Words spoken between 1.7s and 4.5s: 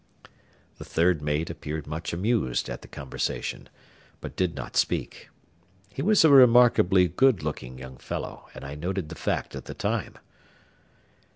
much amused at the conversation, but